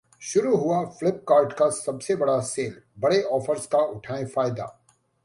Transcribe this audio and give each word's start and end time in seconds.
शुरू 0.21 0.55
हुआ 0.55 0.77
Flipkart 0.93 1.53
का 1.53 1.69
सबसे 1.69 2.15
बड़ा 2.15 2.39
सेल, 2.39 2.81
बड़े 2.99 3.21
ऑफर्स 3.21 3.67
का 3.67 3.77
उठाएं 3.77 4.25
फायदा 4.25 4.65